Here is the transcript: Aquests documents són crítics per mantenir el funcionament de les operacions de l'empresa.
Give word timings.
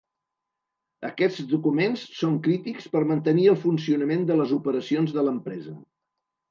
Aquests 1.09 1.43
documents 1.51 2.07
són 2.21 2.39
crítics 2.49 2.91
per 2.97 3.05
mantenir 3.13 3.47
el 3.55 3.61
funcionament 3.69 4.27
de 4.33 4.43
les 4.43 4.59
operacions 4.61 5.19
de 5.21 5.29
l'empresa. 5.31 5.81